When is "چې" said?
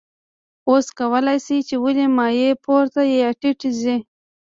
1.67-1.75